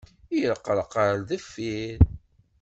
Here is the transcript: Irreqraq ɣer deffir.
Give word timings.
Irreqraq 0.39 0.91
ɣer 0.99 1.15
deffir. 1.29 1.99